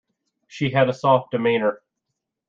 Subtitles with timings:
[0.47, 1.83] She had a soft demeanour.